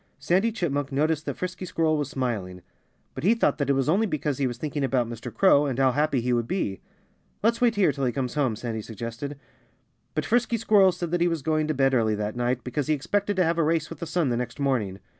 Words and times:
Sandy 0.17 0.51
Chipmunk 0.51 0.91
noticed 0.91 1.27
that 1.27 1.35
Frisky 1.37 1.63
Squirrel 1.63 1.95
was 1.95 2.09
smiling. 2.09 2.63
But 3.13 3.23
he 3.23 3.35
thought 3.35 3.59
that 3.59 3.69
it 3.69 3.73
was 3.73 3.87
only 3.87 4.07
because 4.07 4.39
he 4.39 4.47
was 4.47 4.57
thinking 4.57 4.83
about 4.83 5.07
Mr. 5.07 5.31
Crow, 5.31 5.67
and 5.67 5.77
how 5.77 5.91
happy 5.91 6.21
he 6.21 6.33
would 6.33 6.47
be. 6.47 6.81
"Let's 7.43 7.61
wait 7.61 7.75
here 7.75 7.91
till 7.91 8.05
he 8.05 8.11
comes 8.11 8.33
home," 8.33 8.55
Sandy 8.55 8.81
suggested. 8.81 9.37
But 10.15 10.25
Frisky 10.25 10.57
Squirrel 10.57 10.91
said 10.91 11.11
that 11.11 11.21
he 11.21 11.27
was 11.27 11.43
going 11.43 11.67
to 11.67 11.75
bed 11.75 11.93
early 11.93 12.15
that 12.15 12.35
night, 12.35 12.63
because 12.63 12.87
he 12.87 12.95
expected 12.95 13.35
to 13.35 13.43
have 13.45 13.59
a 13.59 13.63
race 13.63 13.91
with 13.91 13.99
the 13.99 14.07
sun 14.07 14.29
the 14.29 14.37
next 14.37 14.59
morning. 14.59 14.97